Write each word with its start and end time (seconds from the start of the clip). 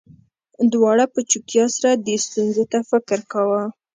دواړو 0.73 1.05
په 1.13 1.19
چوپتیا 1.29 1.65
سره 1.75 1.89
دې 2.05 2.15
ستونزې 2.25 2.65
ته 2.71 2.79
فکر 2.89 3.19
کاوه 3.31 3.61